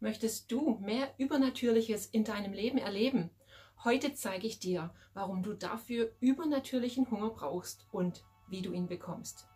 [0.00, 3.30] Möchtest du mehr Übernatürliches in deinem Leben erleben?
[3.84, 9.46] Heute zeige ich dir, warum du dafür übernatürlichen Hunger brauchst und wie du ihn bekommst.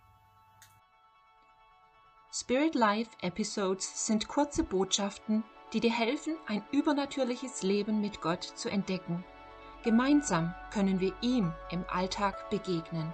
[2.30, 8.68] Spirit Life Episodes sind kurze Botschaften, die dir helfen, ein übernatürliches Leben mit Gott zu
[8.68, 9.24] entdecken.
[9.82, 13.12] Gemeinsam können wir ihm im Alltag begegnen.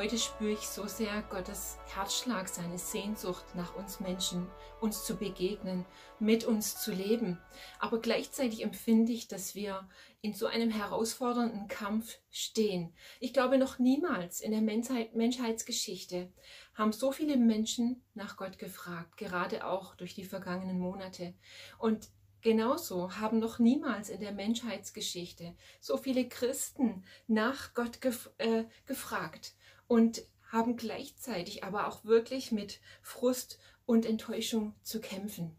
[0.00, 4.46] Heute spüre ich so sehr Gottes Herzschlag, seine Sehnsucht nach uns Menschen,
[4.80, 5.84] uns zu begegnen,
[6.18, 7.38] mit uns zu leben.
[7.78, 9.86] Aber gleichzeitig empfinde ich, dass wir
[10.22, 12.94] in so einem herausfordernden Kampf stehen.
[13.20, 16.32] Ich glaube, noch niemals in der Menschheit, Menschheitsgeschichte
[16.72, 21.34] haben so viele Menschen nach Gott gefragt, gerade auch durch die vergangenen Monate.
[21.78, 22.08] Und
[22.42, 29.52] Genauso haben noch niemals in der Menschheitsgeschichte so viele Christen nach Gott gef äh, gefragt
[29.90, 30.22] und
[30.52, 35.56] haben gleichzeitig aber auch wirklich mit Frust und Enttäuschung zu kämpfen.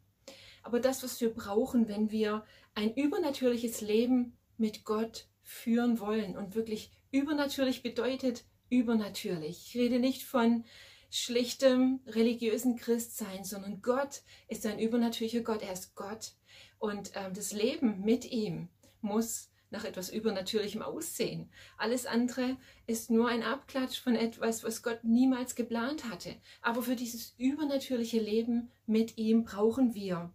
[0.64, 6.56] Aber das, was wir brauchen, wenn wir ein übernatürliches Leben mit Gott führen wollen und
[6.56, 9.66] wirklich übernatürlich bedeutet übernatürlich.
[9.68, 10.64] Ich rede nicht von
[11.10, 15.62] schlichtem religiösen Christsein, sondern Gott ist ein übernatürlicher Gott.
[15.62, 16.36] Er ist Gott
[16.80, 18.70] und ähm, das Leben mit ihm
[19.02, 21.50] muss nach etwas Übernatürlichem aussehen.
[21.78, 26.36] Alles andere ist nur ein Abklatsch von etwas, was Gott niemals geplant hatte.
[26.62, 30.32] Aber für dieses übernatürliche Leben mit ihm brauchen wir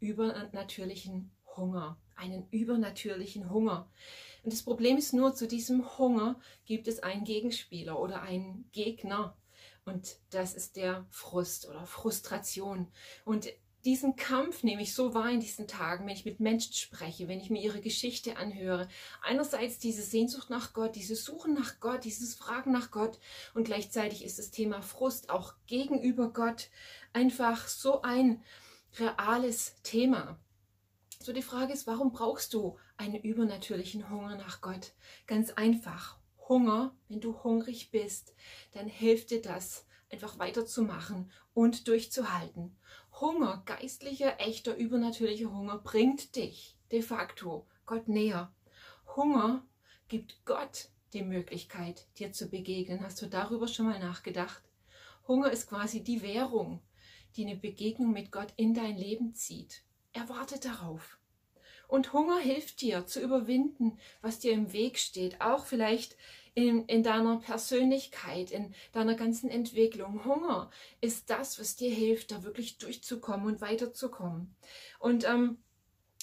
[0.00, 3.88] übernatürlichen Hunger, einen übernatürlichen Hunger.
[4.42, 9.36] Und das Problem ist nur, zu diesem Hunger gibt es einen Gegenspieler oder einen Gegner.
[9.84, 12.88] Und das ist der Frust oder Frustration.
[13.24, 13.48] Und
[13.84, 17.40] diesen Kampf nehme ich so wahr in diesen Tagen, wenn ich mit Menschen spreche, wenn
[17.40, 18.88] ich mir ihre Geschichte anhöre.
[19.22, 23.18] Einerseits diese Sehnsucht nach Gott, dieses Suchen nach Gott, dieses Fragen nach Gott
[23.54, 26.70] und gleichzeitig ist das Thema Frust auch gegenüber Gott
[27.12, 28.42] einfach so ein
[28.98, 30.38] reales Thema.
[31.20, 34.92] So die Frage ist, warum brauchst du einen übernatürlichen Hunger nach Gott?
[35.26, 36.18] Ganz einfach.
[36.48, 38.34] Hunger, wenn du hungrig bist,
[38.72, 42.76] dann hilft dir das, einfach weiterzumachen und durchzuhalten.
[43.20, 48.52] Hunger, geistlicher, echter, übernatürlicher Hunger bringt dich de facto Gott näher.
[49.16, 49.64] Hunger
[50.08, 53.02] gibt Gott die Möglichkeit, dir zu begegnen.
[53.02, 54.62] Hast du darüber schon mal nachgedacht?
[55.28, 56.80] Hunger ist quasi die Währung,
[57.36, 59.82] die eine Begegnung mit Gott in dein Leben zieht.
[60.12, 61.18] Er wartet darauf.
[61.88, 65.40] Und Hunger hilft dir zu überwinden, was dir im Weg steht.
[65.40, 66.16] Auch vielleicht
[66.54, 70.24] in, in deiner Persönlichkeit, in deiner ganzen Entwicklung.
[70.24, 70.70] Hunger
[71.00, 74.54] ist das, was dir hilft, da wirklich durchzukommen und weiterzukommen.
[74.98, 75.58] Und ähm,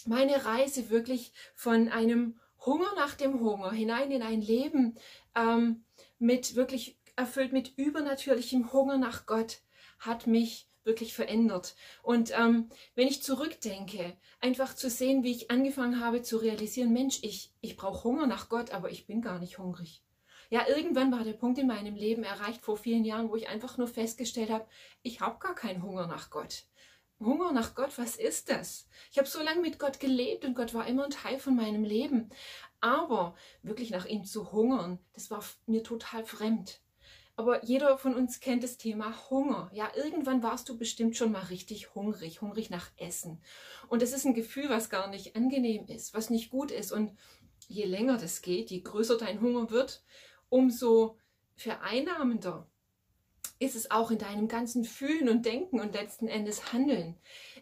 [0.05, 4.95] meine Reise wirklich von einem Hunger nach dem Hunger hinein in ein Leben
[5.35, 5.83] ähm,
[6.19, 9.61] mit wirklich erfüllt mit übernatürlichem Hunger nach Gott
[9.99, 11.75] hat mich wirklich verändert.
[12.01, 17.19] Und ähm, wenn ich zurückdenke, einfach zu sehen, wie ich angefangen habe zu realisieren, Mensch,
[17.21, 20.01] ich, ich brauche Hunger nach Gott, aber ich bin gar nicht hungrig.
[20.49, 23.77] Ja, irgendwann war der Punkt in meinem Leben erreicht vor vielen Jahren, wo ich einfach
[23.77, 24.65] nur festgestellt habe,
[25.03, 26.65] ich habe gar keinen Hunger nach Gott.
[27.19, 28.87] Hunger nach Gott, was ist das?
[29.11, 31.83] Ich habe so lange mit Gott gelebt und Gott war immer ein Teil von meinem
[31.83, 32.29] Leben.
[32.81, 36.81] Aber wirklich nach ihm zu hungern, das war mir total fremd.
[37.35, 39.69] Aber jeder von uns kennt das Thema Hunger.
[39.73, 43.41] Ja, irgendwann warst du bestimmt schon mal richtig hungrig, hungrig nach Essen.
[43.87, 46.91] Und das ist ein Gefühl, was gar nicht angenehm ist, was nicht gut ist.
[46.91, 47.15] Und
[47.67, 50.03] je länger das geht, je größer dein Hunger wird,
[50.49, 51.17] umso
[51.55, 52.67] vereinnahmender
[53.59, 57.17] ist es auch in deinem ganzen Fühlen und Denken und letzten Endes Handeln.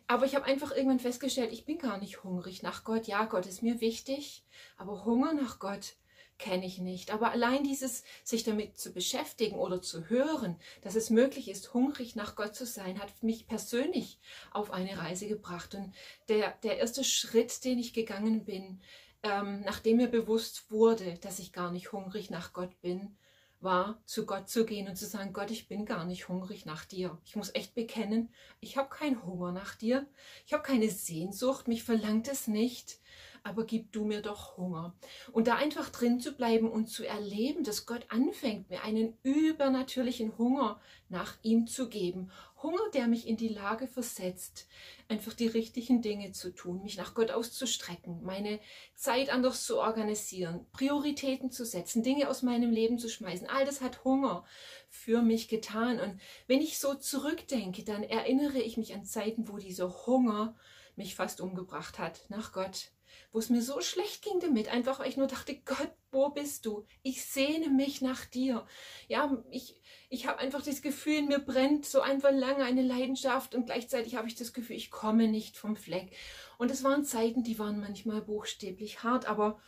[0.05, 3.07] Aber ich habe einfach irgendwann festgestellt, ich bin gar nicht hungrig nach Gott.
[3.07, 4.45] Ja, Gott ist mir wichtig,
[4.77, 5.95] aber Hunger nach Gott
[6.37, 7.11] kenne ich nicht.
[7.11, 12.15] Aber allein dieses, sich damit zu beschäftigen oder zu hören, dass es möglich ist, hungrig
[12.15, 14.19] nach Gott zu sein, hat mich persönlich
[14.51, 15.73] auf eine Reise gebracht.
[15.75, 15.93] Und
[16.29, 18.81] der, der erste Schritt, den ich gegangen bin,
[19.23, 23.17] ähm, nachdem mir bewusst wurde, dass ich gar nicht hungrig nach Gott bin,
[23.59, 26.85] war, zu Gott zu gehen und zu sagen, Gott, ich bin gar nicht hungrig nach
[26.85, 27.17] dir.
[27.25, 30.05] Ich muss echt bekennen, ich habe keinen Hunger nach dir.
[30.45, 32.99] Ich habe keine Sehnsucht, mich verlangt es nicht
[33.43, 34.95] aber gib du mir doch Hunger.
[35.31, 40.37] Und da einfach drin zu bleiben und zu erleben, dass Gott anfängt, mir einen übernatürlichen
[40.37, 40.79] Hunger
[41.09, 42.31] nach ihm zu geben.
[42.61, 44.67] Hunger, der mich in die Lage versetzt,
[45.07, 48.59] einfach die richtigen Dinge zu tun, mich nach Gott auszustrecken, meine
[48.95, 53.47] Zeit anders zu organisieren, Prioritäten zu setzen, Dinge aus meinem Leben zu schmeißen.
[53.47, 54.43] All das hat Hunger
[54.89, 55.99] für mich getan.
[55.99, 60.55] Und wenn ich so zurückdenke, dann erinnere ich mich an Zeiten, wo dieser Hunger
[60.97, 62.91] mich fast umgebracht hat nach Gott
[63.31, 66.65] wo es mir so schlecht ging damit, einfach weil ich nur dachte, Gott, wo bist
[66.65, 66.85] du?
[67.03, 68.65] Ich sehne mich nach dir.
[69.07, 73.65] Ja, ich, ich habe einfach das Gefühl, mir brennt so einfach lange eine Leidenschaft und
[73.65, 76.15] gleichzeitig habe ich das Gefühl, ich komme nicht vom Fleck.
[76.57, 79.59] Und es waren Zeiten, die waren manchmal buchstäblich hart, aber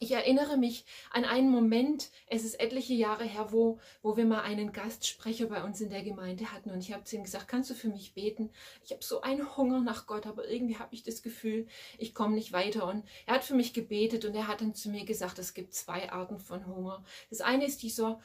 [0.00, 4.40] ich erinnere mich an einen Moment, es ist etliche Jahre her, wo, wo wir mal
[4.40, 7.70] einen Gastsprecher bei uns in der Gemeinde hatten und ich habe zu ihm gesagt, kannst
[7.70, 8.50] du für mich beten?
[8.84, 11.66] Ich habe so einen Hunger nach Gott, aber irgendwie habe ich das Gefühl,
[11.98, 12.86] ich komme nicht weiter.
[12.86, 15.74] Und er hat für mich gebetet und er hat dann zu mir gesagt, es gibt
[15.74, 17.04] zwei Arten von Hunger.
[17.30, 18.20] Das eine ist dieser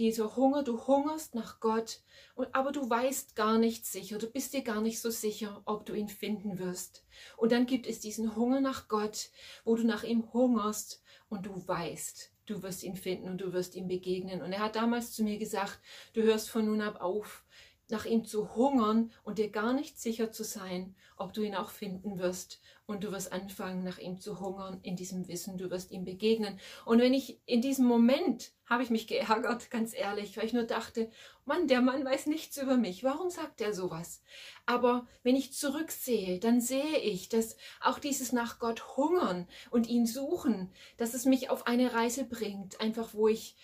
[0.00, 2.00] dieser Hunger, du hungerst nach Gott,
[2.34, 5.84] und, aber du weißt gar nicht sicher, du bist dir gar nicht so sicher, ob
[5.84, 7.04] du ihn finden wirst.
[7.36, 9.28] Und dann gibt es diesen Hunger nach Gott,
[9.62, 13.74] wo du nach ihm hungerst und du weißt, du wirst ihn finden und du wirst
[13.74, 14.40] ihm begegnen.
[14.40, 15.78] Und er hat damals zu mir gesagt,
[16.14, 17.44] du hörst von nun ab auf,
[17.90, 21.70] nach ihm zu hungern und dir gar nicht sicher zu sein, ob du ihn auch
[21.70, 22.62] finden wirst.
[22.90, 26.58] Und du wirst anfangen, nach ihm zu hungern, in diesem Wissen, du wirst ihm begegnen.
[26.84, 30.64] Und wenn ich in diesem Moment habe ich mich geärgert, ganz ehrlich, weil ich nur
[30.64, 31.08] dachte,
[31.44, 33.04] Mann, der Mann weiß nichts über mich.
[33.04, 34.22] Warum sagt er sowas?
[34.66, 40.04] Aber wenn ich zurücksehe, dann sehe ich, dass auch dieses nach Gott hungern und ihn
[40.04, 43.56] suchen, dass es mich auf eine Reise bringt, einfach wo ich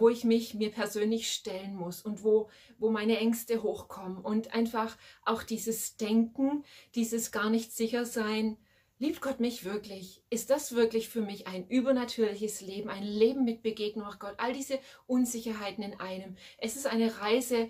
[0.00, 2.48] wo ich mich mir persönlich stellen muss und wo,
[2.78, 6.64] wo meine Ängste hochkommen und einfach auch dieses Denken,
[6.94, 8.56] dieses gar nicht sicher sein,
[8.98, 10.22] liebt Gott mich wirklich?
[10.30, 14.34] Ist das wirklich für mich ein übernatürliches Leben, ein Leben mit Begegnung nach Gott?
[14.38, 16.36] All diese Unsicherheiten in einem.
[16.58, 17.68] Es ist eine Reise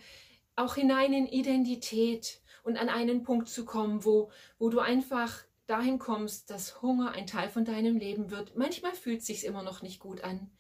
[0.57, 5.99] auch hinein in Identität und an einen Punkt zu kommen, wo, wo du einfach dahin
[5.99, 8.57] kommst, dass Hunger ein Teil von deinem Leben wird.
[8.57, 10.51] Manchmal fühlt es sich immer noch nicht gut an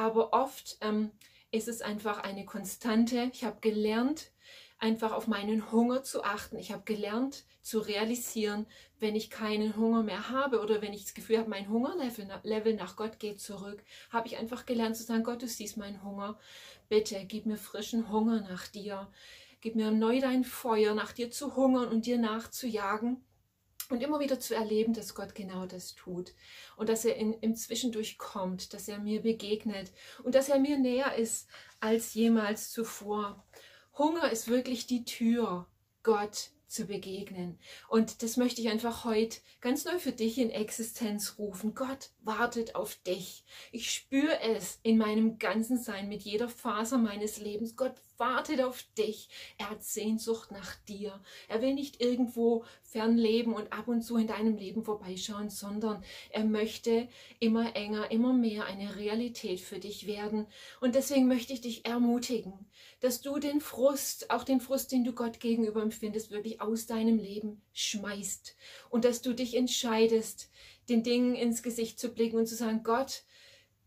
[0.00, 1.10] aber oft ähm,
[1.50, 3.30] ist es einfach eine Konstante.
[3.34, 4.30] Ich habe gelernt,
[4.78, 6.56] einfach auf meinen Hunger zu achten.
[6.56, 8.64] Ich habe gelernt zu realisieren,
[8.98, 12.74] wenn ich keinen Hunger mehr habe oder wenn ich das Gefühl habe, mein Hungerlevel Level
[12.76, 16.38] nach Gott geht zurück, habe ich einfach gelernt zu sagen, Gott, du siehst meinen Hunger.
[16.88, 19.06] Bitte gib mir frischen Hunger nach dir.
[19.60, 23.22] Gib mir neu dein Feuer, nach dir zu hungern und dir nachzujagen.
[23.90, 26.32] Und immer wieder zu erleben, dass Gott genau das tut
[26.76, 29.92] und dass er in, im Zwischendurch kommt, dass er mir begegnet
[30.22, 31.48] und dass er mir näher ist
[31.80, 33.44] als jemals zuvor.
[33.98, 35.66] Hunger ist wirklich die Tür,
[36.02, 37.58] Gott zu begegnen.
[37.88, 41.74] Und das möchte ich einfach heute ganz neu für dich in Existenz rufen.
[41.74, 43.44] Gott wartet auf dich.
[43.72, 47.76] Ich spüre es in meinem ganzen Sein, mit jeder Faser meines Lebens.
[47.76, 49.28] Gott wartet auf dich.
[49.58, 51.20] Er hat Sehnsucht nach dir.
[51.48, 56.04] Er will nicht irgendwo fern leben und ab und zu in deinem Leben vorbeischauen, sondern
[56.30, 57.08] er möchte
[57.40, 60.46] immer enger, immer mehr eine Realität für dich werden.
[60.80, 62.70] Und deswegen möchte ich dich ermutigen,
[63.00, 67.18] dass du den Frust, auch den Frust, den du Gott gegenüber empfindest, wirklich aus deinem
[67.18, 68.56] Leben schmeißt
[68.90, 70.50] und dass du dich entscheidest,
[70.88, 73.22] den Dingen ins Gesicht zu blicken und zu sagen, Gott,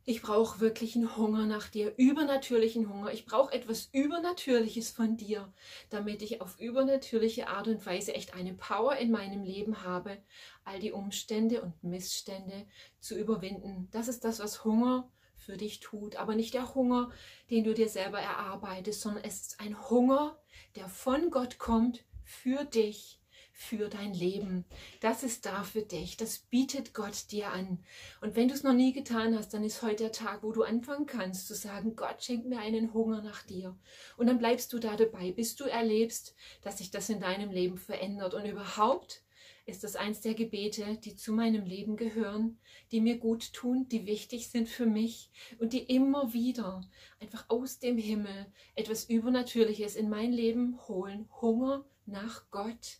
[0.05, 3.13] ich brauche wirklich einen Hunger nach dir, übernatürlichen Hunger.
[3.13, 5.51] Ich brauche etwas Übernatürliches von dir,
[5.89, 10.17] damit ich auf übernatürliche Art und Weise echt eine Power in meinem Leben habe,
[10.65, 12.65] all die Umstände und Missstände
[12.99, 13.87] zu überwinden.
[13.91, 17.11] Das ist das, was Hunger für dich tut, aber nicht der Hunger,
[17.49, 20.37] den du dir selber erarbeitest, sondern es ist ein Hunger,
[20.75, 23.19] der von Gott kommt für dich
[23.63, 24.65] für dein Leben.
[24.99, 26.17] Das ist da für dich.
[26.17, 27.79] Das bietet Gott dir an.
[28.21, 30.63] Und wenn du es noch nie getan hast, dann ist heute der Tag, wo du
[30.63, 33.75] anfangen kannst zu sagen, Gott schenkt mir einen Hunger nach dir.
[34.17, 37.77] Und dann bleibst du da dabei, bis du erlebst, dass sich das in deinem Leben
[37.77, 38.33] verändert.
[38.33, 39.23] Und überhaupt
[39.65, 42.59] ist das eins der Gebete, die zu meinem Leben gehören,
[42.91, 46.81] die mir gut tun, die wichtig sind für mich und die immer wieder
[47.21, 51.29] einfach aus dem Himmel etwas Übernatürliches in mein Leben holen.
[51.39, 52.99] Hunger nach Gott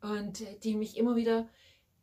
[0.00, 1.48] und äh, die mich immer wieder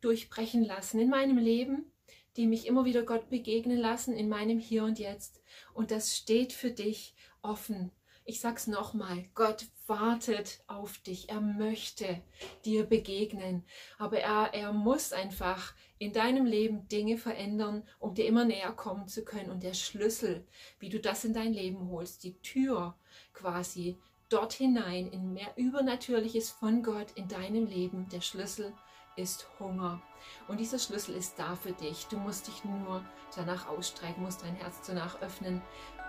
[0.00, 1.90] durchbrechen lassen in meinem Leben,
[2.36, 5.40] die mich immer wieder Gott begegnen lassen in meinem Hier und Jetzt.
[5.72, 7.90] Und das steht für dich offen.
[8.28, 11.28] Ich sag's nochmal, Gott wartet auf dich.
[11.28, 12.20] Er möchte
[12.64, 13.64] dir begegnen.
[13.98, 19.06] Aber er, er muss einfach in deinem Leben Dinge verändern, um dir immer näher kommen
[19.06, 19.50] zu können.
[19.50, 20.44] Und der Schlüssel,
[20.80, 22.96] wie du das in dein Leben holst, die Tür
[23.32, 23.96] quasi
[24.28, 28.08] dort hinein in mehr Übernatürliches von Gott in deinem Leben.
[28.10, 28.72] Der Schlüssel
[29.16, 30.00] ist Hunger.
[30.48, 32.06] Und dieser Schlüssel ist da für dich.
[32.06, 33.04] Du musst dich nur
[33.34, 35.62] danach ausstrecken, musst dein Herz danach öffnen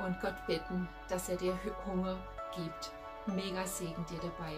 [0.06, 2.18] und Gott bitten, dass er dir Hunger
[2.56, 2.92] gibt.
[3.28, 4.56] Mega Segen dir dabei.